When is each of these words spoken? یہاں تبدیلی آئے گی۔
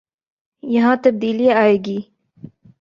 یہاں 0.63 0.95
تبدیلی 1.03 1.51
آئے 1.51 1.77
گی۔ 1.85 1.99